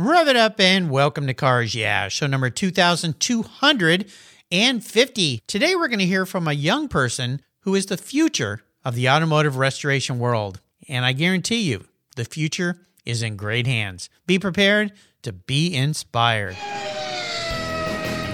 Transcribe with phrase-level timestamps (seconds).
[0.00, 5.42] Rev it up and welcome to Cars Yeah, show number 2250.
[5.48, 9.08] Today we're going to hear from a young person who is the future of the
[9.08, 10.60] automotive restoration world.
[10.88, 14.08] And I guarantee you, the future is in great hands.
[14.24, 14.92] Be prepared
[15.22, 16.56] to be inspired.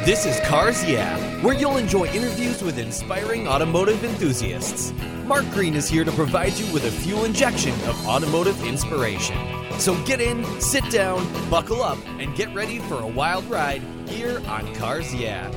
[0.04, 4.92] This is Cars Yeah, where you'll enjoy interviews with inspiring automotive enthusiasts.
[5.24, 9.63] Mark Green is here to provide you with a fuel injection of automotive inspiration.
[9.78, 14.40] So get in, sit down, buckle up, and get ready for a wild ride here
[14.48, 15.50] on Cars Yeah.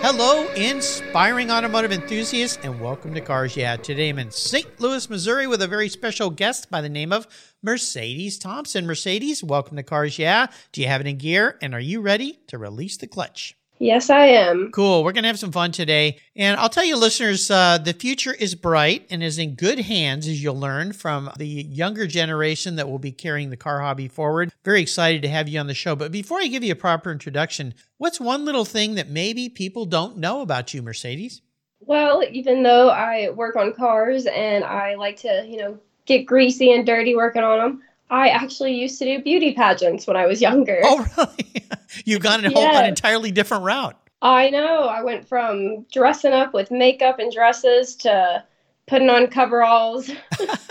[0.00, 3.76] Hello, inspiring automotive enthusiasts, and welcome to Cars Yeah.
[3.76, 4.80] Today I'm in St.
[4.80, 7.26] Louis, Missouri with a very special guest by the name of
[7.62, 8.86] Mercedes Thompson.
[8.86, 10.46] Mercedes, welcome to Cars Yeah.
[10.72, 13.57] Do you have in gear, and are you ready to release the clutch?
[13.80, 14.72] Yes, I am.
[14.72, 15.04] Cool.
[15.04, 16.18] We're going to have some fun today.
[16.34, 20.26] And I'll tell you, listeners, uh, the future is bright and is in good hands,
[20.26, 24.52] as you'll learn from the younger generation that will be carrying the car hobby forward.
[24.64, 25.94] Very excited to have you on the show.
[25.94, 29.84] But before I give you a proper introduction, what's one little thing that maybe people
[29.84, 31.40] don't know about you, Mercedes?
[31.80, 36.72] Well, even though I work on cars and I like to, you know, get greasy
[36.72, 40.40] and dirty working on them, I actually used to do beauty pageants when I was
[40.40, 40.80] younger.
[40.84, 41.66] Oh, really?
[42.04, 43.96] You've gone a whole, an entirely different route.
[44.22, 44.84] I know.
[44.84, 48.44] I went from dressing up with makeup and dresses to
[48.86, 50.10] putting on coveralls.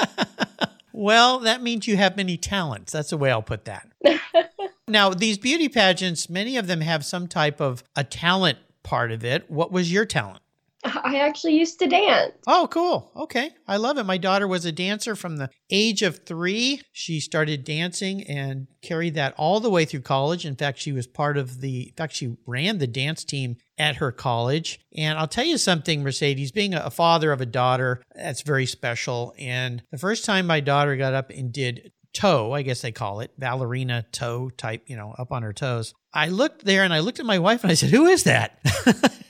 [0.93, 2.91] well, that means you have many talents.
[2.91, 3.87] That's the way I'll put that.
[4.87, 9.23] now, these beauty pageants, many of them have some type of a talent part of
[9.23, 9.49] it.
[9.49, 10.41] What was your talent?
[10.83, 12.33] I actually used to dance.
[12.45, 13.11] Oh, cool.
[13.15, 13.51] Okay.
[13.67, 14.05] I love it.
[14.05, 16.81] My daughter was a dancer from the age of three.
[16.91, 20.45] She started dancing and carried that all the way through college.
[20.45, 23.97] In fact, she was part of the, in fact, she ran the dance team at
[23.97, 24.79] her college.
[24.95, 29.33] And I'll tell you something, Mercedes, being a father of a daughter, that's very special.
[29.37, 33.19] And the first time my daughter got up and did toe, I guess they call
[33.19, 35.93] it, ballerina toe type, you know, up on her toes.
[36.13, 38.59] I looked there and I looked at my wife and I said, Who is that?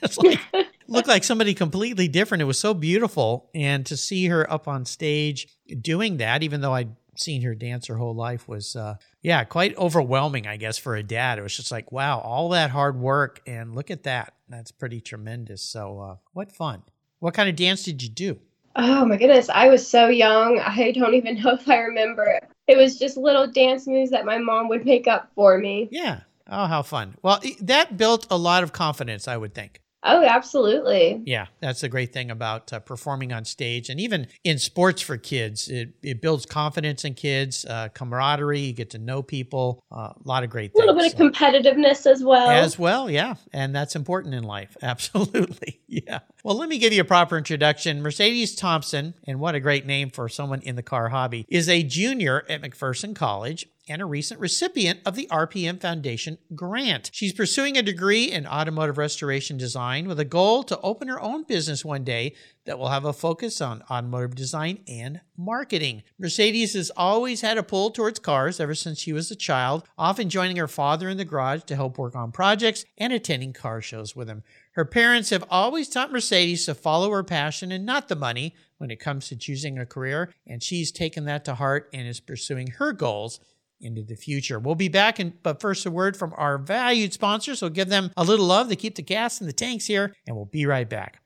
[0.02, 0.40] it's like,
[0.88, 2.42] looked like somebody completely different.
[2.42, 3.50] It was so beautiful.
[3.54, 5.48] And to see her up on stage
[5.80, 9.76] doing that, even though I'd seen her dance her whole life, was, uh, yeah, quite
[9.76, 11.38] overwhelming, I guess, for a dad.
[11.38, 13.40] It was just like, wow, all that hard work.
[13.46, 14.34] And look at that.
[14.48, 15.62] That's pretty tremendous.
[15.62, 16.82] So, uh, what fun.
[17.18, 18.38] What kind of dance did you do?
[18.76, 20.60] Oh my goodness, I was so young.
[20.60, 22.38] I don't even know if I remember.
[22.68, 25.88] It was just little dance moves that my mom would make up for me.
[25.90, 26.20] Yeah.
[26.48, 27.16] Oh, how fun.
[27.20, 29.80] Well, that built a lot of confidence, I would think.
[30.04, 31.22] Oh, absolutely.
[31.24, 33.88] Yeah, that's the great thing about uh, performing on stage.
[33.90, 38.72] And even in sports for kids, it, it builds confidence in kids, uh, camaraderie, you
[38.72, 40.84] get to know people, uh, a lot of great things.
[40.84, 42.48] A little bit of competitiveness as well.
[42.48, 43.34] As well, yeah.
[43.52, 44.76] And that's important in life.
[44.82, 45.80] Absolutely.
[45.88, 46.20] Yeah.
[46.44, 48.00] Well, let me give you a proper introduction.
[48.00, 51.82] Mercedes Thompson, and what a great name for someone in the car hobby, is a
[51.82, 57.10] junior at McPherson College and a recent recipient of the RPM Foundation grant.
[57.12, 61.44] She's pursuing a degree in automotive restoration design with a goal to open her own
[61.44, 62.34] business one day
[62.66, 66.02] that will have a focus on automotive design and marketing.
[66.18, 70.28] Mercedes has always had a pull towards cars ever since she was a child, often
[70.28, 74.14] joining her father in the garage to help work on projects and attending car shows
[74.14, 74.42] with him.
[74.72, 78.90] Her parents have always taught Mercedes to follow her passion and not the money when
[78.90, 82.68] it comes to choosing a career, and she's taken that to heart and is pursuing
[82.72, 83.40] her goals
[83.80, 84.58] into the future.
[84.58, 87.60] We'll be back, and but first a word from our valued sponsors.
[87.60, 90.36] So give them a little love to keep the gas in the tanks here, and
[90.36, 91.20] we'll be right back.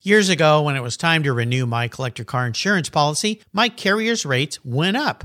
[0.00, 4.24] Years ago, when it was time to renew my collector car insurance policy, my carrier's
[4.24, 5.24] rates went up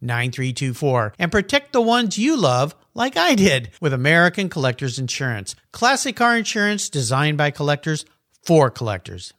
[0.00, 5.54] 9324 and protect the ones you love like I did with American Collectors Insurance.
[5.72, 8.04] Classic car insurance designed by collectors
[8.44, 9.32] for collectors.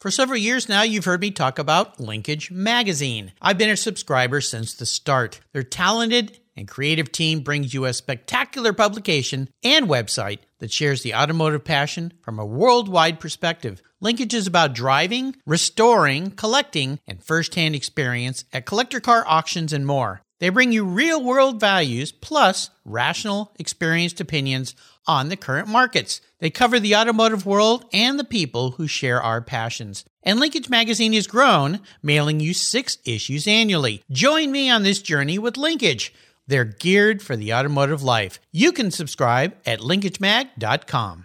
[0.00, 3.32] For several years now, you've heard me talk about Linkage Magazine.
[3.40, 5.40] I've been a subscriber since the start.
[5.52, 11.14] Their talented and creative team brings you a spectacular publication and website that shares the
[11.14, 13.82] automotive passion from a worldwide perspective.
[14.04, 20.20] Linkage is about driving, restoring, collecting, and firsthand experience at collector car auctions and more.
[20.40, 24.74] They bring you real world values plus rational, experienced opinions
[25.06, 26.20] on the current markets.
[26.38, 30.04] They cover the automotive world and the people who share our passions.
[30.22, 34.02] And Linkage Magazine has grown, mailing you six issues annually.
[34.10, 36.12] Join me on this journey with Linkage.
[36.46, 38.38] They're geared for the automotive life.
[38.52, 41.24] You can subscribe at linkagemag.com.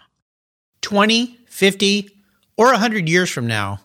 [0.82, 2.19] 20, 50,
[2.60, 3.80] or 100 years from now,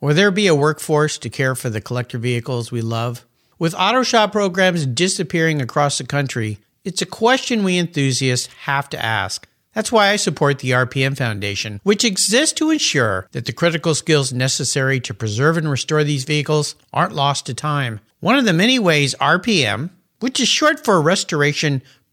[0.00, 3.26] will there be a workforce to care for the collector vehicles we love?
[3.58, 9.04] With auto shop programs disappearing across the country, it's a question we enthusiasts have to
[9.04, 9.48] ask.
[9.74, 14.32] That's why I support the RPM Foundation, which exists to ensure that the critical skills
[14.32, 17.98] necessary to preserve and restore these vehicles aren't lost to time.
[18.20, 19.90] One of the many ways RPM,
[20.20, 21.82] which is short for Restoration,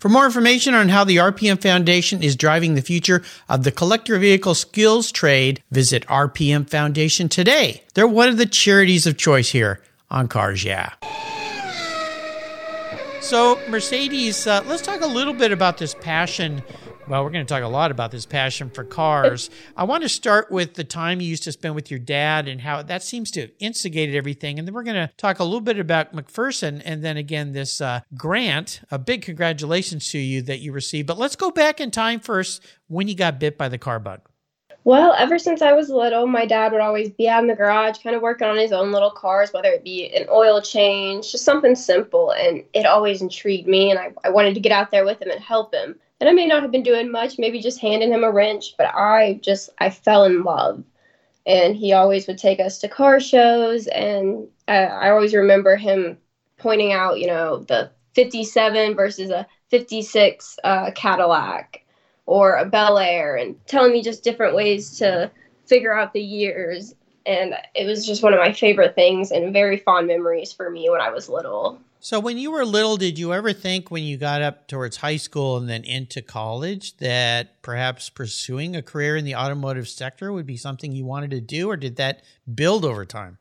[0.00, 4.18] For more information on how the RPM Foundation is driving the future of the collector
[4.18, 7.82] vehicle skills trade, visit RPM Foundation today.
[7.92, 10.94] They're one of the charities of choice here on Cars Yeah.
[13.20, 16.62] So, Mercedes, uh, let's talk a little bit about this passion
[17.10, 19.50] well, we're going to talk a lot about this passion for cars.
[19.76, 22.60] I want to start with the time you used to spend with your dad and
[22.60, 24.60] how that seems to have instigated everything.
[24.60, 27.80] And then we're going to talk a little bit about McPherson and then again this
[27.80, 28.82] uh, grant.
[28.92, 31.08] A big congratulations to you that you received.
[31.08, 34.20] But let's go back in time first when you got bit by the car bug.
[34.84, 37.98] Well, ever since I was little, my dad would always be out in the garage,
[37.98, 41.44] kind of working on his own little cars, whether it be an oil change, just
[41.44, 42.30] something simple.
[42.30, 45.30] And it always intrigued me, and I, I wanted to get out there with him
[45.30, 48.24] and help him and I may not have been doing much, maybe just handing him
[48.24, 50.84] a wrench, but I just I fell in love.
[51.46, 56.18] And he always would take us to car shows, and I, I always remember him
[56.58, 61.82] pointing out, you know, the 57 versus a 56 uh, Cadillac
[62.26, 65.30] or a Bel Air, and telling me just different ways to
[65.66, 66.94] figure out the years.
[67.24, 70.90] And it was just one of my favorite things and very fond memories for me
[70.90, 71.80] when I was little.
[72.02, 75.18] So, when you were little, did you ever think when you got up towards high
[75.18, 80.46] school and then into college that perhaps pursuing a career in the automotive sector would
[80.46, 82.22] be something you wanted to do, or did that
[82.54, 83.36] build over time?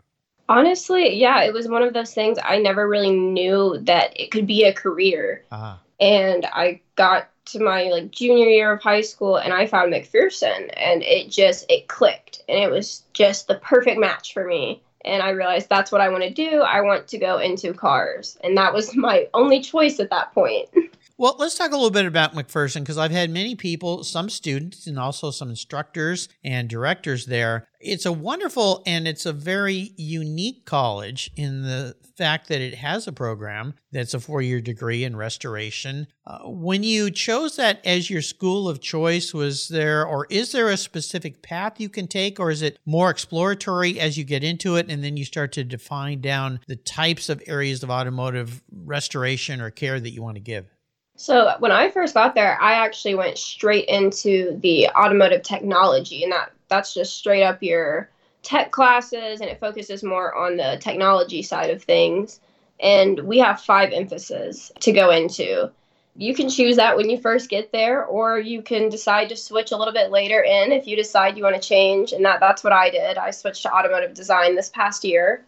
[0.49, 4.45] Honestly, yeah, it was one of those things I never really knew that it could
[4.45, 5.45] be a career.
[5.51, 5.77] Uh-huh.
[6.01, 10.69] And I got to my like junior year of high school and I found McPherson
[10.75, 15.23] and it just it clicked and it was just the perfect match for me and
[15.23, 16.61] I realized that's what I want to do.
[16.61, 18.37] I want to go into cars.
[18.43, 20.69] And that was my only choice at that point.
[21.19, 24.87] Well, let's talk a little bit about McPherson because I've had many people, some students,
[24.87, 27.67] and also some instructors and directors there.
[27.81, 33.05] It's a wonderful and it's a very unique college in the fact that it has
[33.05, 36.07] a program that's a four year degree in restoration.
[36.25, 40.69] Uh, when you chose that as your school of choice, was there or is there
[40.69, 44.77] a specific path you can take, or is it more exploratory as you get into
[44.77, 49.59] it and then you start to define down the types of areas of automotive restoration
[49.59, 50.65] or care that you want to give?
[51.19, 56.31] So when I first got there, I actually went straight into the automotive technology, and
[56.31, 58.09] that that's just straight up your
[58.41, 62.39] tech classes, and it focuses more on the technology side of things.
[62.79, 65.69] And we have five emphases to go into.
[66.15, 69.73] You can choose that when you first get there, or you can decide to switch
[69.73, 72.13] a little bit later in if you decide you want to change.
[72.13, 73.17] And that that's what I did.
[73.17, 75.43] I switched to automotive design this past year,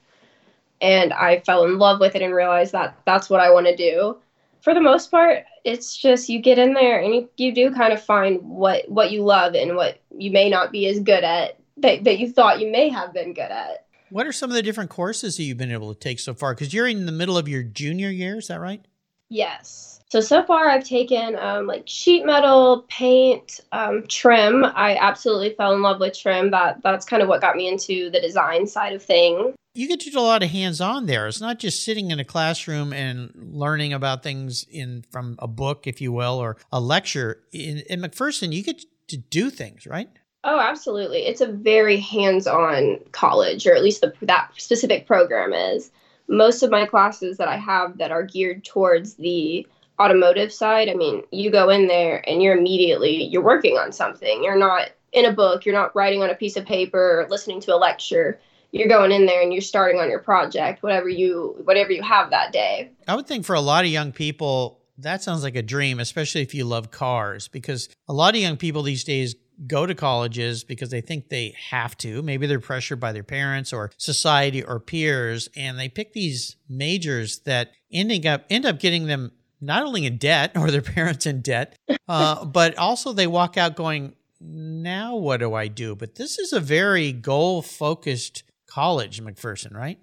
[0.82, 3.76] and I fell in love with it and realized that that's what I want to
[3.78, 4.18] do
[4.62, 7.94] for the most part, it's just you get in there and you, you do kind
[7.94, 11.60] of find what what you love and what you may not be as good at
[11.78, 13.86] that, that you thought you may have been good at.
[14.10, 16.54] What are some of the different courses that you've been able to take so far?
[16.54, 18.84] Because you're in the middle of your junior year, is that right?
[19.30, 20.02] Yes.
[20.10, 24.66] So so far, I've taken um, like sheet metal, paint, um, trim.
[24.66, 26.52] I absolutely fell in love with trim.
[26.52, 29.56] That that's kind of what got me into the design side of things.
[29.74, 31.28] You get to do a lot of hands-on there.
[31.28, 35.88] It's not just sitting in a classroom and learning about things in from a book,
[35.88, 37.42] if you will, or a lecture.
[37.54, 40.10] In, in McPherson, you get to do things, right?
[40.44, 41.20] Oh, absolutely.
[41.20, 45.92] It's a very hands-on college, or at least the, that specific program is.
[46.28, 49.66] Most of my classes that I have that are geared towards the
[50.02, 54.44] automotive side, I mean, you go in there and you're immediately you're working on something.
[54.44, 57.62] You're not in a book, you're not writing on a piece of paper or listening
[57.62, 58.40] to a lecture.
[58.72, 62.30] You're going in there and you're starting on your project, whatever you whatever you have
[62.30, 62.92] that day.
[63.08, 66.42] I would think for a lot of young people that sounds like a dream, especially
[66.42, 69.36] if you love cars, because a lot of young people these days
[69.68, 72.22] go to colleges because they think they have to.
[72.22, 77.40] Maybe they're pressured by their parents or society or peers, and they pick these majors
[77.40, 81.42] that ending up end up getting them not only in debt or their parents in
[81.42, 86.40] debt, uh, but also they walk out going, "Now what do I do?" But this
[86.40, 90.00] is a very goal focused college, McPherson, right?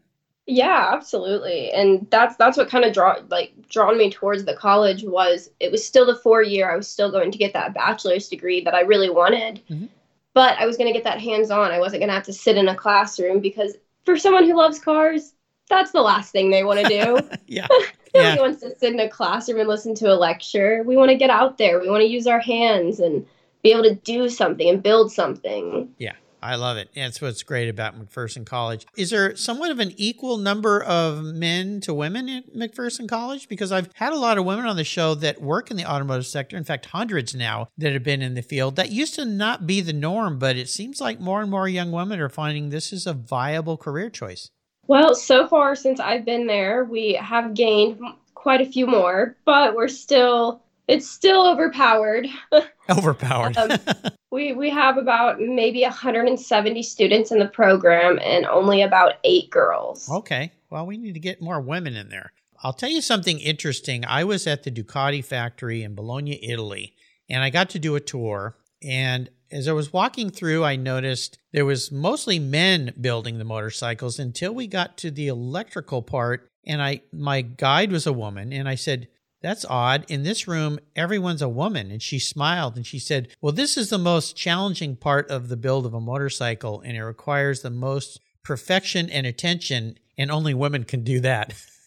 [0.46, 1.70] Yeah, absolutely.
[1.72, 5.70] And that's that's what kind of draw like drawn me towards the college was it
[5.70, 8.74] was still the four year I was still going to get that bachelor's degree that
[8.74, 9.62] I really wanted.
[9.68, 9.86] Mm-hmm.
[10.34, 11.70] But I was going to get that hands on.
[11.70, 14.78] I wasn't going to have to sit in a classroom because for someone who loves
[14.78, 15.34] cars,
[15.68, 17.18] that's the last thing they want to do.
[17.46, 17.66] yeah.
[18.14, 18.40] Nobody yeah.
[18.40, 20.82] wants to sit in a classroom and listen to a lecture.
[20.82, 21.78] We want to get out there.
[21.78, 23.26] We want to use our hands and
[23.62, 25.94] be able to do something and build something.
[25.98, 26.14] Yeah.
[26.42, 26.90] I love it.
[26.94, 28.86] That's what's great about McPherson College.
[28.96, 33.48] Is there somewhat of an equal number of men to women at McPherson College?
[33.48, 36.26] Because I've had a lot of women on the show that work in the automotive
[36.26, 36.56] sector.
[36.56, 38.76] In fact, hundreds now that have been in the field.
[38.76, 41.90] That used to not be the norm, but it seems like more and more young
[41.90, 44.50] women are finding this is a viable career choice.
[44.86, 48.00] Well, so far since I've been there, we have gained
[48.34, 52.26] quite a few more, but we're still it's still overpowered.
[52.90, 53.56] Overpowered.
[53.58, 53.78] um,
[54.32, 60.10] we we have about maybe 170 students in the program and only about eight girls.
[60.10, 60.52] Okay.
[60.70, 62.32] Well, we need to get more women in there.
[62.62, 64.04] I'll tell you something interesting.
[64.06, 66.94] I was at the Ducati factory in Bologna, Italy,
[67.28, 68.56] and I got to do a tour.
[68.82, 74.18] And as I was walking through, I noticed there was mostly men building the motorcycles
[74.18, 76.50] until we got to the electrical part.
[76.66, 79.08] And I, my guide was a woman, and I said,
[79.40, 80.04] that's odd.
[80.08, 81.90] In this room, everyone's a woman.
[81.90, 85.56] And she smiled and she said, Well, this is the most challenging part of the
[85.56, 90.84] build of a motorcycle, and it requires the most perfection and attention, and only women
[90.84, 91.54] can do that.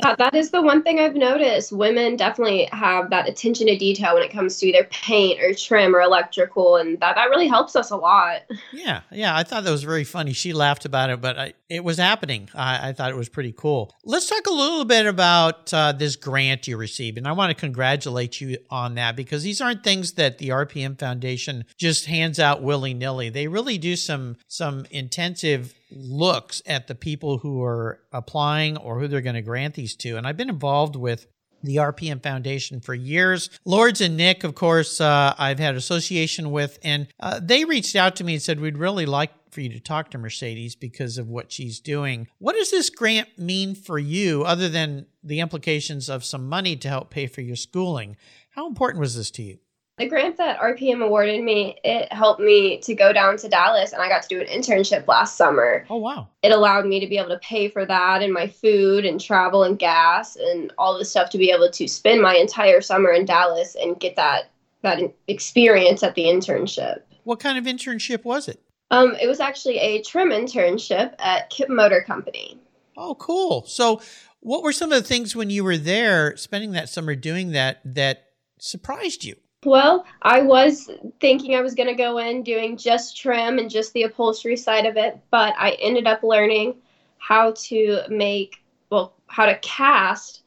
[0.00, 1.72] that, that is the one thing I've noticed.
[1.72, 5.94] Women definitely have that attention to detail when it comes to either paint or trim
[5.94, 8.42] or electrical, and that, that really helps us a lot.
[8.72, 10.32] Yeah, yeah, I thought that was very funny.
[10.32, 12.48] She laughed about it, but I, it was happening.
[12.54, 13.94] I, I, thought it was pretty cool.
[14.04, 17.54] Let's talk a little bit about uh, this grant you received, and I want to
[17.54, 22.62] congratulate you on that because these aren't things that the RPM Foundation just hands out
[22.62, 23.30] willy nilly.
[23.30, 29.08] They really do some some intensive looks at the people who are applying or who
[29.08, 30.16] they're going to grant these to.
[30.16, 31.26] And I've been involved with
[31.62, 33.50] the RPM Foundation for years.
[33.64, 38.16] Lords and Nick, of course, uh, I've had association with, and uh, they reached out
[38.16, 41.28] to me and said, We'd really like for you to talk to Mercedes because of
[41.28, 42.28] what she's doing.
[42.38, 46.88] What does this grant mean for you, other than the implications of some money to
[46.88, 48.16] help pay for your schooling?
[48.50, 49.58] How important was this to you?
[49.98, 54.02] The grant that RPM awarded me, it helped me to go down to Dallas and
[54.02, 55.86] I got to do an internship last summer.
[55.88, 56.28] Oh, wow.
[56.42, 59.62] It allowed me to be able to pay for that and my food and travel
[59.62, 63.24] and gas and all the stuff to be able to spend my entire summer in
[63.24, 64.50] Dallas and get that
[64.82, 67.00] that experience at the internship.
[67.24, 68.60] What kind of internship was it?
[68.90, 72.60] Um, it was actually a trim internship at Kip Motor Company.
[72.98, 73.64] Oh, cool.
[73.66, 74.02] So,
[74.40, 77.80] what were some of the things when you were there spending that summer doing that
[77.84, 78.26] that
[78.58, 79.36] surprised you?
[79.66, 80.88] Well, I was
[81.20, 84.86] thinking I was going to go in doing just trim and just the upholstery side
[84.86, 86.76] of it, but I ended up learning
[87.18, 90.42] how to make, well, how to cast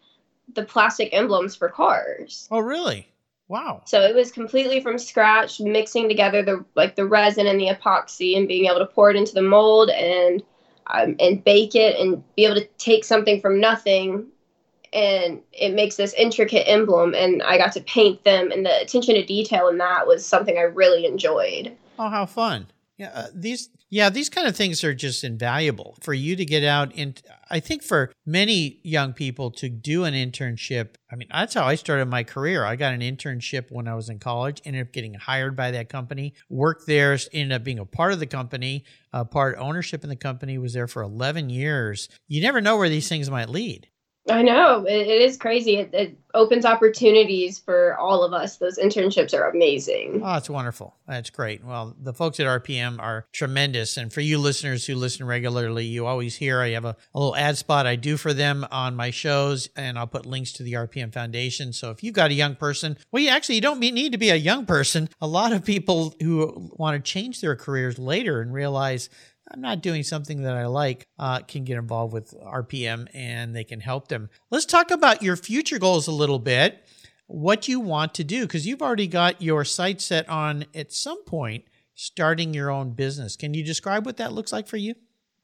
[0.54, 2.48] the plastic emblems for cars.
[2.50, 3.10] Oh, really?
[3.50, 3.82] Wow.
[3.86, 8.38] So it was completely from scratch, mixing together the like the resin and the epoxy
[8.38, 10.42] and being able to pour it into the mold and
[10.88, 14.28] um, and bake it and be able to take something from nothing
[14.93, 19.15] and it makes this intricate emblem and i got to paint them and the attention
[19.15, 21.75] to detail in that was something i really enjoyed.
[21.98, 22.67] Oh how fun.
[22.98, 26.63] Yeah uh, these yeah these kind of things are just invaluable for you to get
[26.63, 31.53] out and i think for many young people to do an internship i mean that's
[31.53, 32.65] how i started my career.
[32.65, 35.88] I got an internship when i was in college ended up getting hired by that
[35.89, 40.10] company worked there ended up being a part of the company a part ownership in
[40.10, 42.10] the company was there for 11 years.
[42.27, 43.88] You never know where these things might lead
[44.29, 45.77] I know it, it is crazy.
[45.77, 48.57] It, it, opens opportunities for all of us.
[48.57, 50.21] Those internships are amazing.
[50.24, 50.95] Oh, it's wonderful.
[51.07, 51.63] That's great.
[51.63, 53.98] Well, the folks at RPM are tremendous.
[53.98, 57.36] And for you listeners who listen regularly, you always hear I have a, a little
[57.36, 60.74] ad spot I do for them on my shows, and I'll put links to the
[60.74, 61.74] RPM Foundation.
[61.74, 64.29] So if you've got a young person, well, you actually you don't need to be
[64.29, 65.09] a young person.
[65.21, 69.09] A lot of people who want to change their careers later and realize
[69.51, 73.63] I'm not doing something that I like, uh, can get involved with RPM and they
[73.63, 74.29] can help them.
[74.51, 76.86] Let's talk about your future goals a little bit.
[77.32, 81.24] what you want to do because you've already got your sight set on at some
[81.25, 81.63] point
[81.94, 83.36] starting your own business.
[83.36, 84.96] Can you describe what that looks like for you?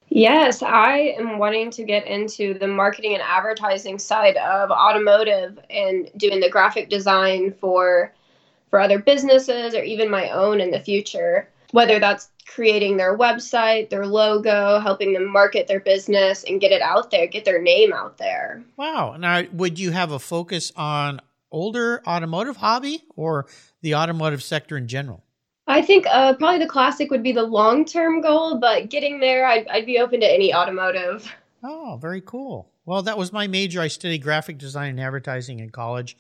[0.10, 6.10] Yes, I am wanting to get into the marketing and advertising side of automotive and
[6.18, 8.14] doing the graphic design for
[8.70, 11.50] for other businesses or even my own in the future.
[11.76, 16.82] Whether that's creating their website, their logo, helping them market their business and get it
[16.82, 18.64] out there, get their name out there.
[18.78, 19.18] Wow.
[19.18, 21.20] Now, would you have a focus on
[21.52, 23.48] older automotive hobby or
[23.82, 25.26] the automotive sector in general?
[25.68, 29.46] I think uh, probably the classic would be the long term goal, but getting there,
[29.46, 31.30] I'd, I'd be open to any automotive.
[31.62, 32.72] Oh, very cool.
[32.86, 33.82] Well, that was my major.
[33.82, 36.16] I studied graphic design and advertising in college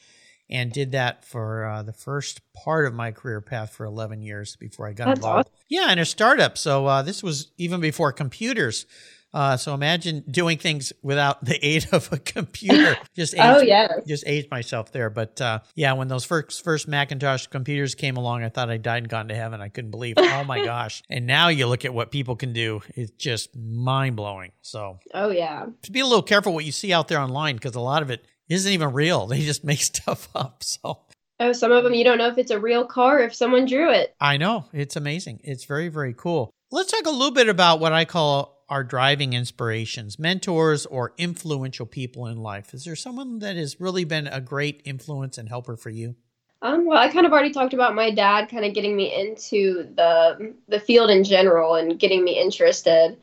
[0.49, 4.55] and did that for uh, the first part of my career path for 11 years
[4.55, 5.47] before I got That's involved.
[5.47, 5.59] awesome.
[5.69, 6.57] Yeah, in a startup.
[6.57, 8.85] So uh, this was even before computers.
[9.33, 12.95] Uh, so imagine doing things without the aid of a computer.
[13.17, 15.09] Just aged, Oh, yeah, just aged myself there.
[15.09, 18.99] But uh, yeah, when those first first Macintosh computers came along, I thought I died
[19.03, 19.59] and gone to heaven.
[19.59, 20.15] I couldn't believe.
[20.17, 21.03] Oh my gosh!
[21.09, 24.51] And now you look at what people can do; it's just mind blowing.
[24.61, 25.65] So Oh, yeah.
[25.81, 28.11] just be a little careful what you see out there online because a lot of
[28.11, 29.27] it isn't even real.
[29.27, 30.63] They just make stuff up.
[30.63, 30.99] So
[31.39, 33.91] Oh, some of them you don't know if it's a real car, if someone drew
[33.91, 34.15] it.
[34.21, 35.41] I know it's amazing.
[35.43, 36.49] It's very, very cool.
[36.71, 41.85] Let's talk a little bit about what I call our driving inspirations, mentors, or influential
[41.85, 42.73] people in life.
[42.73, 46.15] Is there someone that has really been a great influence and helper for you?
[46.61, 49.89] Um, well, I kind of already talked about my dad kind of getting me into
[49.95, 53.17] the the field in general and getting me interested.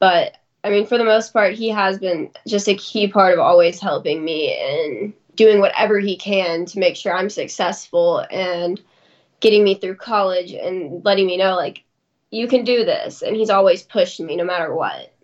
[0.00, 3.38] But I mean, for the most part, he has been just a key part of
[3.38, 8.80] always helping me and doing whatever he can to make sure I'm successful and
[9.40, 11.84] getting me through college and letting me know like
[12.30, 13.20] you can do this.
[13.20, 15.14] And he's always pushed me no matter what.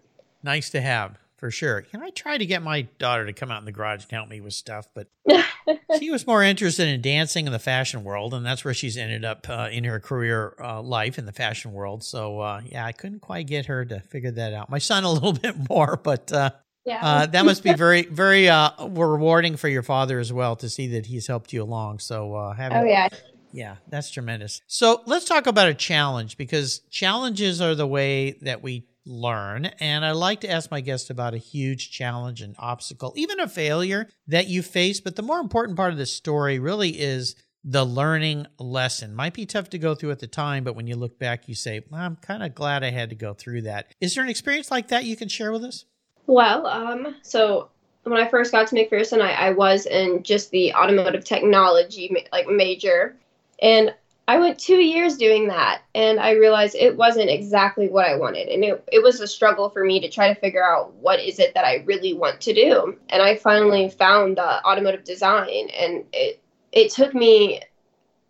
[0.42, 1.86] Nice to have for sure.
[1.92, 4.12] You know, I tried to get my daughter to come out in the garage and
[4.12, 5.08] help me with stuff, but
[5.98, 9.24] she was more interested in dancing in the fashion world, and that's where she's ended
[9.24, 12.04] up uh, in her career uh, life in the fashion world.
[12.04, 14.68] So, uh, yeah, I couldn't quite get her to figure that out.
[14.68, 16.50] My son a little bit more, but uh,
[16.84, 16.98] Yeah.
[17.02, 20.88] uh, that must be very, very uh, rewarding for your father as well to see
[20.88, 22.00] that he's helped you along.
[22.00, 23.08] So, uh, having oh yeah.
[23.52, 24.60] yeah, that's tremendous.
[24.66, 29.66] So let's talk about a challenge because challenges are the way that we learn.
[29.80, 33.48] And I like to ask my guests about a huge challenge, an obstacle, even a
[33.48, 35.00] failure that you face.
[35.00, 39.14] But the more important part of the story really is the learning lesson.
[39.14, 41.54] Might be tough to go through at the time, but when you look back, you
[41.54, 43.92] say, well, I'm kind of glad I had to go through that.
[44.00, 45.84] Is there an experience like that you can share with us?
[46.26, 47.68] Well, um, so
[48.04, 52.46] when I first got to McPherson, I, I was in just the automotive technology like
[52.48, 53.16] major,
[53.60, 53.94] and
[54.30, 58.46] I went two years doing that, and I realized it wasn't exactly what I wanted,
[58.46, 61.40] and it, it was a struggle for me to try to figure out what is
[61.40, 66.04] it that I really want to do, and I finally found uh, automotive design, and
[66.12, 66.40] it
[66.70, 67.60] it took me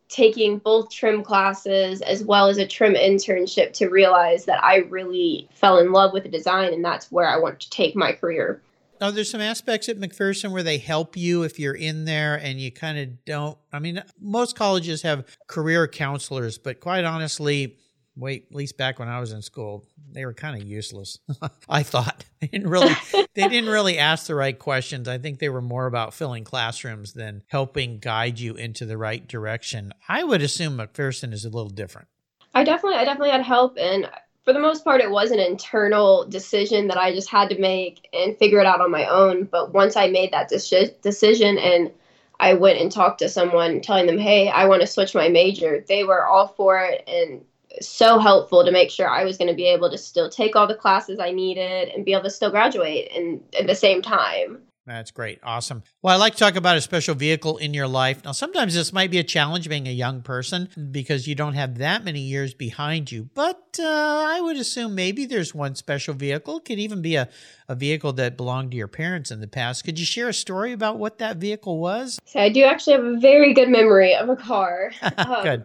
[0.09, 5.51] taking both trim classes as well as a trim internship to realize that I really
[5.53, 8.63] fell in love with the design and that's where I want to take my career.
[9.01, 12.61] Are there some aspects at McPherson where they help you if you're in there and
[12.61, 13.57] you kind of don't?
[13.73, 17.79] I mean, most colleges have career counselors, but quite honestly,
[18.15, 21.19] wait, at least back when I was in school, they were kind of useless.
[21.69, 22.95] I thought they didn't really
[23.35, 25.09] they didn't really ask the right questions.
[25.09, 29.27] I think they were more about filling classrooms than helping guide you into the right
[29.27, 29.93] direction.
[30.09, 32.09] I would assume McPherson is a little different.
[32.55, 34.11] I definitely I definitely had help and
[34.51, 38.09] for the most part it was an internal decision that I just had to make
[38.13, 41.93] and figure it out on my own, but once I made that deci- decision and
[42.41, 45.85] I went and talked to someone telling them, "Hey, I want to switch my major."
[45.87, 47.45] They were all for it and
[47.81, 50.67] so helpful to make sure I was going to be able to still take all
[50.67, 54.63] the classes I needed and be able to still graduate and at the same time.
[54.91, 55.39] That's great.
[55.45, 55.85] Awesome.
[56.03, 58.25] Well, I like to talk about a special vehicle in your life.
[58.25, 61.79] Now, sometimes this might be a challenge being a young person because you don't have
[61.79, 63.31] that many years behind you.
[63.33, 66.57] But uh, I would assume maybe there's one special vehicle.
[66.57, 67.29] It could even be a,
[67.69, 69.85] a vehicle that belonged to your parents in the past.
[69.85, 72.19] Could you share a story about what that vehicle was?
[72.25, 74.91] So I do actually have a very good memory of a car.
[75.19, 75.65] Um, Good.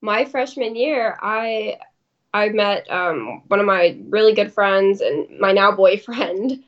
[0.00, 1.76] my freshman year, I
[2.32, 6.62] I met um, one of my really good friends and my now boyfriend,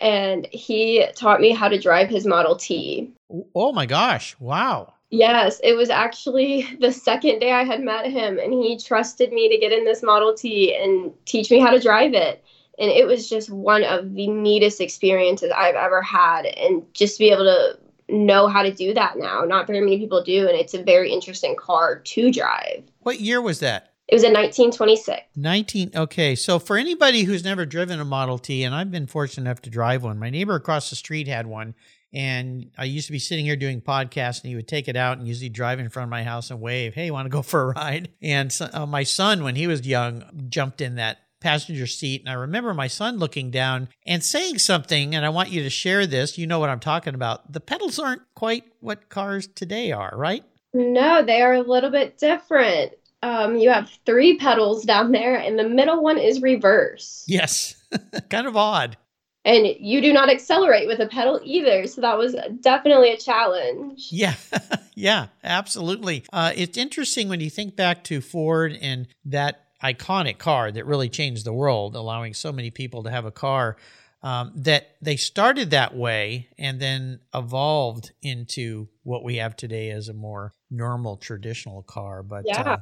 [0.00, 3.12] and he taught me how to drive his Model T.
[3.32, 4.34] Oh, oh my gosh.
[4.40, 4.94] Wow.
[5.10, 9.48] Yes, it was actually the second day I had met him, and he trusted me
[9.48, 12.42] to get in this Model T and teach me how to drive it.
[12.78, 16.46] And it was just one of the neatest experiences I've ever had.
[16.46, 19.98] And just to be able to know how to do that now, not very many
[19.98, 20.48] people do.
[20.48, 22.84] And it's a very interesting car to drive.
[23.00, 23.89] What year was that?
[24.10, 25.20] It was in 1926.
[25.36, 29.48] 19 okay so for anybody who's never driven a model t and i've been fortunate
[29.48, 31.74] enough to drive one my neighbor across the street had one
[32.12, 35.18] And I used to be sitting here doing podcasts, and he would take it out
[35.18, 37.60] and usually drive in front of my house and wave, "Hey, want to go for
[37.62, 41.86] a ride?" And so, uh, my son, when he was young, jumped in that passenger
[41.86, 42.22] seat.
[42.22, 45.70] And I remember my son looking down and saying something, and I want you to
[45.70, 46.36] share this.
[46.36, 47.52] You know what I'm talking about.
[47.52, 50.42] The pedals aren't quite what cars today are, right?
[50.74, 52.92] No, they are a little bit different.
[53.22, 57.24] Um, you have three pedals down there, and the middle one is reverse.
[57.28, 57.74] Yes,
[58.30, 58.96] kind of odd.
[59.44, 61.86] And you do not accelerate with a pedal either.
[61.86, 64.08] So that was definitely a challenge.
[64.10, 64.34] Yeah,
[64.94, 66.24] yeah, absolutely.
[66.32, 71.08] Uh, it's interesting when you think back to Ford and that iconic car that really
[71.08, 73.76] changed the world, allowing so many people to have a car.
[74.22, 80.10] Um, that they started that way and then evolved into what we have today as
[80.10, 82.22] a more normal traditional car.
[82.22, 82.60] But yeah.
[82.60, 82.76] uh,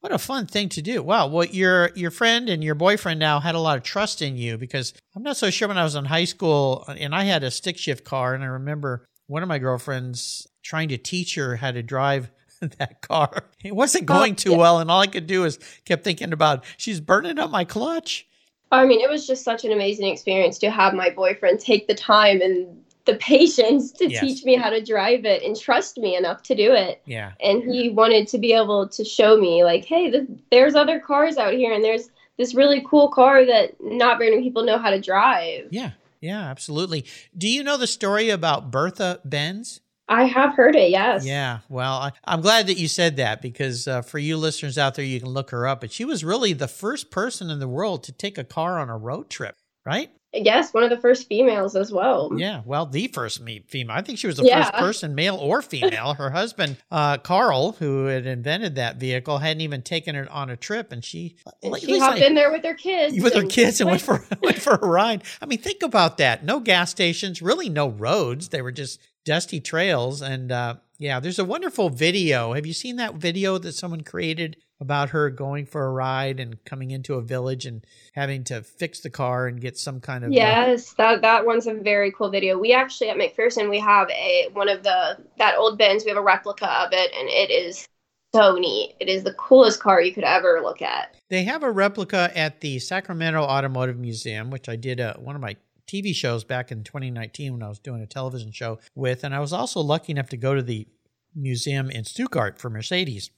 [0.00, 1.02] what a fun thing to do!
[1.02, 1.26] Wow.
[1.26, 4.56] Well, your your friend and your boyfriend now had a lot of trust in you
[4.56, 7.50] because I'm not so sure when I was in high school and I had a
[7.50, 11.72] stick shift car and I remember one of my girlfriends trying to teach her how
[11.72, 12.30] to drive
[12.78, 13.44] that car.
[13.64, 17.00] It wasn't going too well, and all I could do is kept thinking about she's
[17.00, 18.26] burning up my clutch.
[18.70, 21.94] I mean, it was just such an amazing experience to have my boyfriend take the
[21.94, 24.20] time and the patience to Yes.
[24.20, 27.00] teach me how to drive it and trust me enough to do it.
[27.06, 27.32] Yeah.
[27.40, 31.36] And he wanted to be able to show me, like, hey, th- there's other cars
[31.38, 34.90] out here, and there's this really cool car that not very many people know how
[34.90, 35.68] to drive.
[35.70, 35.92] Yeah.
[36.20, 37.04] Yeah, absolutely.
[37.36, 39.80] Do you know the story about Bertha Benz?
[40.08, 41.24] I have heard it, yes.
[41.24, 44.94] Yeah, well, I, I'm glad that you said that because uh, for you listeners out
[44.94, 45.80] there, you can look her up.
[45.80, 48.88] But she was really the first person in the world to take a car on
[48.88, 50.10] a road trip, right?
[50.34, 52.30] Yes, one of the first females as well.
[52.36, 53.96] Yeah, well, the first me- female.
[53.96, 54.64] I think she was the Yeah.
[54.64, 56.14] first person, male or female.
[56.14, 60.56] Her husband, uh, Carl, who had invented that vehicle, hadn't even taken it on a
[60.56, 63.18] trip, and she, And she hopped I- in there with her kids.
[63.22, 65.22] with her kids and went went- for went for a ride.
[65.40, 66.44] I mean, think about that.
[66.44, 68.48] No gas stations, really no roads.
[68.50, 70.20] They were just dusty trails.
[70.20, 72.52] And uh, yeah, there's a wonderful video.
[72.52, 76.62] Have you seen that video that someone created about her going for a ride and
[76.64, 80.30] coming into a village and having to fix the car and get some kind of
[80.30, 82.58] uh, Yes, that that one's a very cool video.
[82.58, 86.04] We actually at McPherson we have a one of the that old Benz.
[86.04, 87.86] We have a replica of it, and it is
[88.34, 88.94] so neat.
[89.00, 91.16] It is the coolest car you could ever look at.
[91.30, 95.42] They have a replica at the Sacramento Automotive Museum, which I did uh, one of
[95.42, 99.24] my TV shows back in 2019 when I was doing a television show with.
[99.24, 100.86] And I was also lucky enough to go to the
[101.34, 103.30] museum in Stuttgart for Mercedes,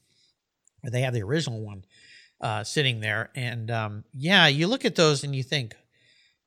[0.82, 1.84] they have the original one
[2.40, 3.30] uh, sitting there.
[3.34, 5.74] And um, yeah, you look at those and you think,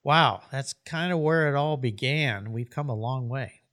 [0.03, 2.51] wow, that's kind of where it all began.
[2.51, 3.63] We've come a long way.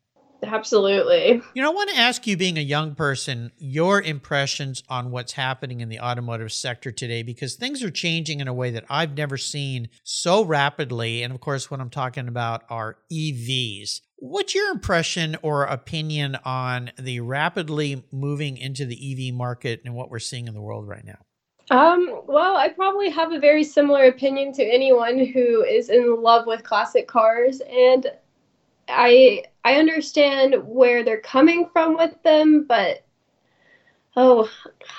[0.42, 1.42] Absolutely.
[1.54, 5.32] You know, I want to ask you, being a young person, your impressions on what's
[5.32, 9.16] happening in the automotive sector today, because things are changing in a way that I've
[9.16, 11.22] never seen so rapidly.
[11.22, 14.00] And of course, what I'm talking about are EVs.
[14.20, 20.10] What's your impression or opinion on the rapidly moving into the EV market and what
[20.10, 21.18] we're seeing in the world right now?
[21.70, 26.46] Um, well, I probably have a very similar opinion to anyone who is in love
[26.46, 28.08] with classic cars, and
[28.88, 33.06] I I understand where they're coming from with them, but
[34.16, 34.50] oh,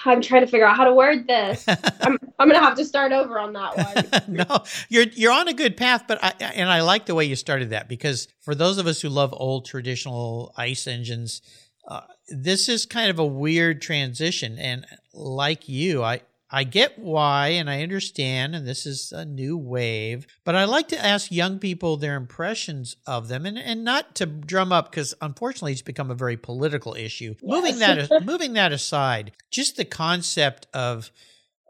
[0.06, 1.66] I'm trying to figure out how to word this.
[2.02, 4.24] I'm I'm gonna have to start over on that one.
[4.50, 7.36] no, you're you're on a good path, but I and I like the way you
[7.36, 11.42] started that because for those of us who love old traditional ICE engines,
[11.88, 14.58] uh, this is kind of a weird transition.
[14.58, 16.22] And like you, I
[16.52, 20.28] I get why and I understand, and this is a new wave.
[20.44, 24.26] But I like to ask young people their impressions of them, and, and not to
[24.26, 27.36] drum up because unfortunately it's become a very political issue.
[27.42, 31.10] Moving that moving that aside, just the concept of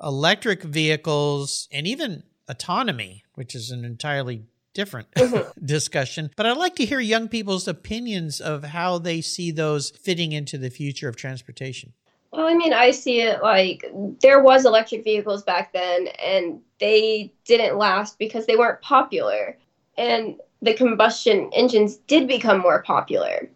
[0.01, 5.65] electric vehicles and even autonomy, which is an entirely different mm-hmm.
[5.65, 6.31] discussion.
[6.35, 10.57] But I'd like to hear young people's opinions of how they see those fitting into
[10.57, 11.93] the future of transportation.
[12.31, 13.85] Well, I mean, I see it like
[14.21, 19.57] there was electric vehicles back then and they didn't last because they weren't popular.
[19.97, 23.49] And the combustion engines did become more popular.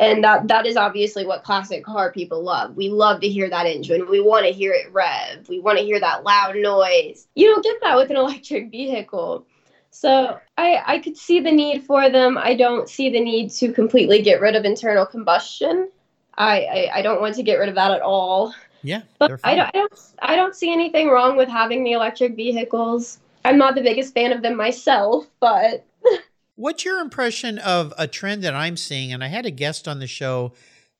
[0.00, 2.76] And that that is obviously what classic car people love.
[2.76, 4.08] We love to hear that engine.
[4.08, 5.48] We want to hear it rev.
[5.48, 7.26] We want to hear that loud noise.
[7.34, 9.46] You don't get that with an electric vehicle.
[9.90, 12.36] So I I could see the need for them.
[12.38, 15.90] I don't see the need to completely get rid of internal combustion.
[16.38, 18.54] I, I, I don't want to get rid of that at all.
[18.82, 22.36] Yeah, But I don't, I don't I don't see anything wrong with having the electric
[22.36, 23.18] vehicles.
[23.44, 25.84] I'm not the biggest fan of them myself, but
[26.54, 29.12] What's your impression of a trend that I'm seeing?
[29.12, 30.54] And I had a guest on the show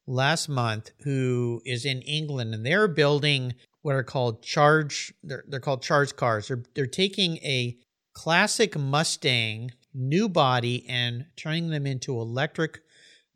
[0.07, 5.61] last month who is in England and they're building what are called charge they're, they're
[5.61, 6.49] called charge cars.
[6.49, 7.77] They're they're taking a
[8.13, 12.81] classic Mustang new body and turning them into electric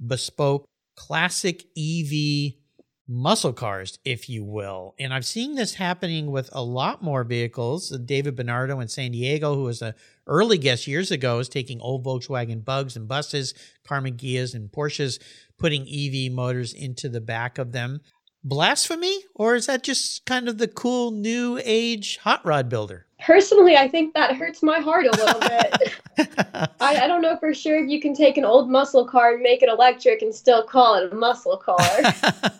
[0.05, 0.67] bespoke
[1.03, 2.53] classic EV
[3.09, 4.95] muscle cars, if you will.
[5.01, 7.91] And I've seen this happening with a lot more vehicles.
[8.05, 9.95] David Bernardo in San Diego, who was an
[10.29, 13.53] early guest years ago, is taking old Volkswagen bugs and buses,
[13.85, 15.21] Karmann Ghias and Porsches,
[15.59, 18.01] putting EV motors into the back of them.
[18.45, 19.25] Blasphemy?
[19.35, 23.07] Or is that just kind of the cool new age hot rod builder?
[23.25, 25.41] Personally, I think that hurts my heart a little
[26.19, 26.69] bit.
[26.81, 29.43] I, I, don't know for sure if you can take an old muscle car and
[29.43, 31.79] make it electric and still call it a muscle car.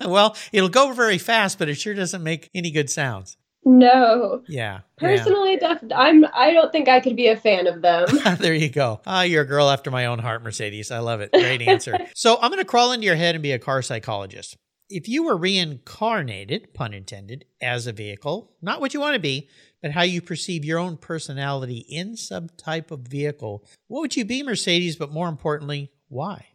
[0.09, 3.37] well, it'll go very fast, but it sure doesn't make any good sounds.
[3.65, 4.43] No.
[4.49, 4.81] Yeah.
[4.99, 5.75] Personally, yeah.
[5.75, 6.25] Def- I'm.
[6.33, 8.09] I don't think I could be a fan of them.
[8.39, 9.01] there you go.
[9.07, 10.91] Ah, oh, you're a girl after my own heart, Mercedes.
[10.91, 11.31] I love it.
[11.33, 11.97] Great answer.
[12.15, 14.57] so I'm going to crawl into your head and be a car psychologist.
[14.93, 19.49] If you were reincarnated, pun intended, as a vehicle, not what you want to be,
[19.81, 24.27] but how you perceive your own personality in some type of vehicle, what would you
[24.27, 24.97] be, Mercedes?
[24.97, 26.47] But more importantly, why?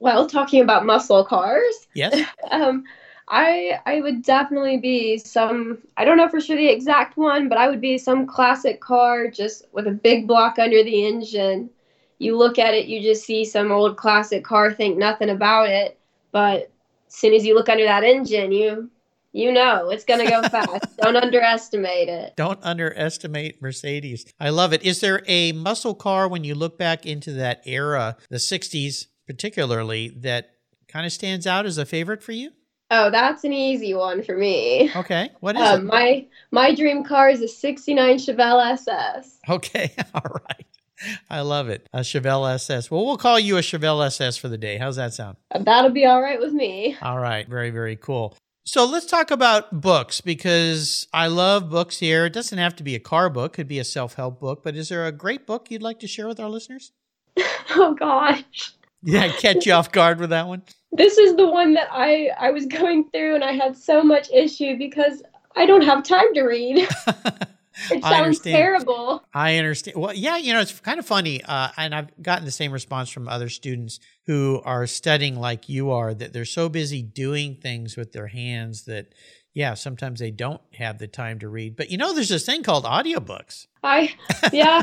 [0.00, 1.88] Well, talking about muscle cars.
[1.94, 2.28] Yes.
[2.50, 2.84] um,
[3.28, 7.58] I I would definitely be some I don't know for sure the exact one, but
[7.58, 11.70] I would be some classic car just with a big block under the engine.
[12.18, 15.98] You look at it, you just see some old classic car, think nothing about it,
[16.32, 16.70] but
[17.08, 18.90] as soon as you look under that engine, you
[19.32, 20.96] you know it's going to go fast.
[20.98, 22.36] Don't underestimate it.
[22.36, 24.26] Don't underestimate Mercedes.
[24.38, 24.82] I love it.
[24.82, 30.08] Is there a muscle car when you look back into that era, the 60s particularly,
[30.20, 30.50] that
[30.88, 32.50] kind of stands out as a favorite for you?
[32.90, 34.90] Oh, that's an easy one for me.
[34.96, 35.30] Okay.
[35.40, 35.84] What is um, it?
[35.84, 39.38] My my dream car is a 69 Chevelle SS.
[39.48, 39.92] Okay.
[40.14, 40.66] All right.
[41.30, 41.88] I love it.
[41.92, 42.90] A Chevelle SS.
[42.90, 44.78] Well, we'll call you a Chevelle SS for the day.
[44.78, 45.36] How's that sound?
[45.58, 46.96] That'll be all right with me.
[47.02, 47.48] All right.
[47.48, 48.36] Very, very cool.
[48.64, 52.26] So let's talk about books because I love books here.
[52.26, 54.90] It doesn't have to be a car book, could be a self-help book, but is
[54.90, 56.92] there a great book you'd like to share with our listeners?
[57.70, 58.74] oh gosh.
[59.02, 60.64] Did I catch you off guard with that one?
[60.92, 64.28] This is the one that I I was going through and I had so much
[64.30, 65.22] issue because
[65.56, 66.86] I don't have time to read.
[67.90, 69.22] It sounds terrible.
[69.32, 69.96] I understand.
[69.96, 71.42] Well, yeah, you know, it's kind of funny.
[71.42, 75.90] Uh, and I've gotten the same response from other students who are studying like you
[75.90, 79.14] are that they're so busy doing things with their hands that,
[79.54, 81.76] yeah, sometimes they don't have the time to read.
[81.76, 83.66] But you know, there's this thing called audiobooks.
[83.82, 84.14] I,
[84.52, 84.82] yeah.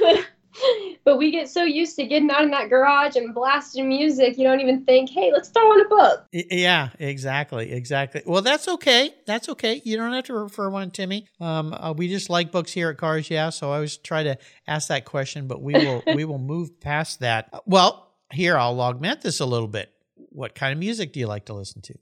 [1.04, 4.44] but we get so used to getting out in that garage and blasting music, you
[4.44, 6.26] don't even think, hey, let's throw on a book.
[6.32, 8.22] Yeah, exactly, exactly.
[8.26, 9.14] Well, that's okay.
[9.26, 9.80] That's okay.
[9.84, 11.28] You don't have to refer one to me.
[11.40, 14.38] Um, uh, we just like books here at Cars Yeah, so I always try to
[14.66, 17.50] ask that question, but we will we will move past that.
[17.66, 19.92] Well, here I'll augment this a little bit.
[20.30, 21.94] What kind of music do you like to listen to?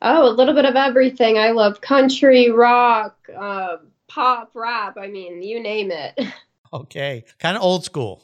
[0.00, 1.38] Oh, a little bit of everything.
[1.38, 3.76] I love country, rock, uh,
[4.08, 4.96] pop, rap.
[5.00, 6.18] I mean, you name it.
[6.72, 7.24] Okay.
[7.38, 8.22] Kind of old school.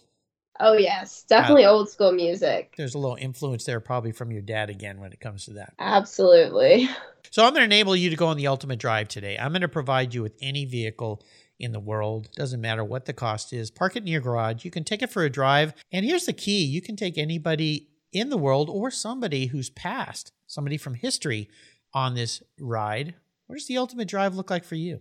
[0.60, 1.24] Oh, yes.
[1.28, 2.74] Definitely uh, old school music.
[2.76, 5.74] There's a little influence there, probably from your dad again, when it comes to that.
[5.78, 6.88] Absolutely.
[7.30, 9.36] So, I'm going to enable you to go on the ultimate drive today.
[9.36, 11.22] I'm going to provide you with any vehicle
[11.58, 12.30] in the world.
[12.34, 13.70] Doesn't matter what the cost is.
[13.70, 14.64] Park it in your garage.
[14.64, 15.74] You can take it for a drive.
[15.92, 20.32] And here's the key you can take anybody in the world or somebody who's passed,
[20.46, 21.50] somebody from history
[21.92, 23.14] on this ride.
[23.46, 25.00] What does the ultimate drive look like for you?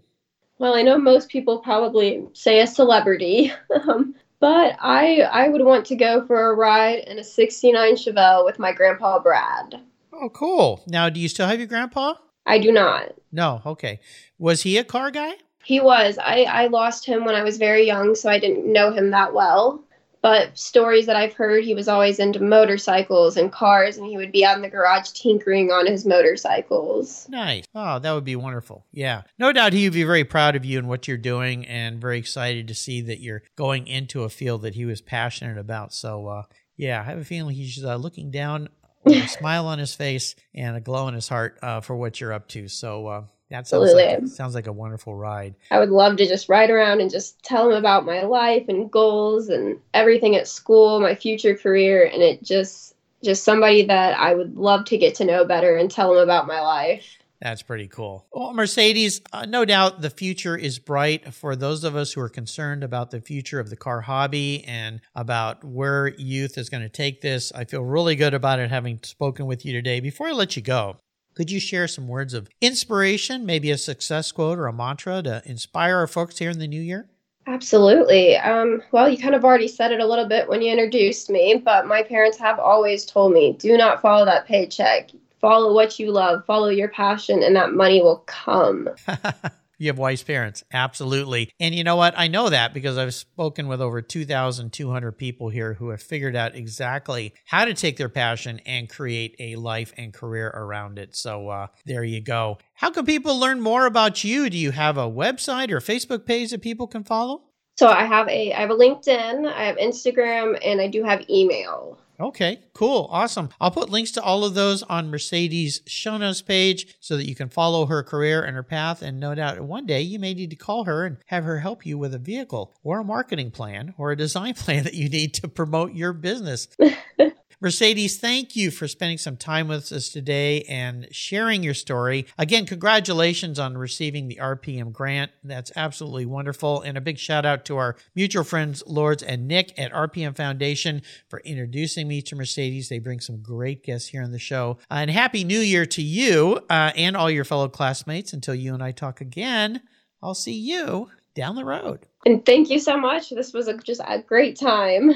[0.59, 3.51] Well, I know most people probably say a celebrity,
[3.87, 8.45] um, but I I would want to go for a ride in a '69 Chevelle
[8.45, 9.81] with my grandpa Brad.
[10.13, 10.83] Oh, cool!
[10.87, 12.15] Now, do you still have your grandpa?
[12.45, 13.13] I do not.
[13.31, 13.61] No.
[13.65, 13.99] Okay.
[14.39, 15.33] Was he a car guy?
[15.63, 16.17] He was.
[16.17, 19.33] I I lost him when I was very young, so I didn't know him that
[19.33, 19.83] well
[20.27, 24.33] but stories that I've heard, he was always into motorcycles and cars, and he would
[24.33, 27.29] be out in the garage tinkering on his motorcycles.
[27.29, 27.63] Nice.
[27.73, 28.85] Oh, that would be wonderful.
[28.91, 29.21] Yeah.
[29.39, 32.19] No doubt he would be very proud of you and what you're doing, and very
[32.19, 35.93] excited to see that you're going into a field that he was passionate about.
[35.93, 36.43] So, uh,
[36.75, 38.67] yeah, I have a feeling he's uh, looking down
[39.05, 42.19] with a smile on his face and a glow in his heart uh, for what
[42.19, 42.67] you're up to.
[42.67, 45.55] So, uh, that sounds like, sounds like a wonderful ride.
[45.71, 48.91] I would love to just ride around and just tell him about my life and
[48.91, 54.35] goals and everything at school, my future career, and it just just somebody that I
[54.35, 57.17] would love to get to know better and tell him about my life.
[57.41, 58.25] That's pretty cool.
[58.31, 62.29] Well, Mercedes, uh, no doubt the future is bright for those of us who are
[62.29, 66.89] concerned about the future of the car hobby and about where youth is going to
[66.89, 67.51] take this.
[67.53, 69.99] I feel really good about it having spoken with you today.
[69.99, 70.97] Before I let you go,
[71.37, 75.39] could you share some words of inspiration, maybe a success quote or a mantra to
[75.45, 77.07] inspire our folks here in the new year?
[77.45, 78.35] Absolutely.
[78.37, 81.61] Um, well, you kind of already said it a little bit when you introduced me,
[81.63, 85.11] but my parents have always told me do not follow that paycheck.
[85.39, 88.89] Follow what you love, follow your passion, and that money will come.
[89.77, 90.63] You have wise parents.
[90.73, 91.51] Absolutely.
[91.59, 92.13] And you know what?
[92.17, 96.55] I know that because I've spoken with over 2,200 people here who have figured out
[96.55, 101.15] exactly how to take their passion and create a life and career around it.
[101.15, 102.57] So uh, there you go.
[102.73, 104.49] How can people learn more about you?
[104.49, 107.43] Do you have a website or Facebook page that people can follow?
[107.77, 111.29] So I have a I have a LinkedIn, I have Instagram, and I do have
[111.29, 111.99] email.
[112.19, 113.07] Okay, cool.
[113.11, 113.49] Awesome.
[113.61, 117.35] I'll put links to all of those on Mercedes' show notes page so that you
[117.35, 119.03] can follow her career and her path.
[119.03, 121.85] And no doubt one day you may need to call her and have her help
[121.85, 125.35] you with a vehicle or a marketing plan or a design plan that you need
[125.35, 126.67] to promote your business.
[127.59, 132.27] Mercedes, thank you for spending some time with us today and sharing your story.
[132.37, 135.31] Again, congratulations on receiving the RPM grant.
[135.43, 136.81] That's absolutely wonderful.
[136.81, 141.01] And a big shout out to our mutual friends, Lords and Nick at RPM Foundation
[141.29, 142.89] for introducing me to Mercedes.
[142.89, 144.77] They bring some great guests here on the show.
[144.91, 148.33] Uh, and Happy New Year to you uh, and all your fellow classmates.
[148.33, 149.81] Until you and I talk again,
[150.21, 152.05] I'll see you down the road.
[152.23, 153.31] And thank you so much.
[153.31, 155.15] This was a, just a great time.